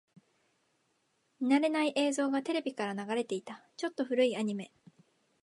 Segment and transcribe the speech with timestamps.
[1.39, 3.61] 見慣れない映像がテレビから流れていた。
[3.77, 4.71] ちょっと古いアニメ。